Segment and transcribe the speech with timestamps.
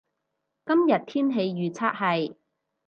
[0.65, 2.33] 今日天氣預測係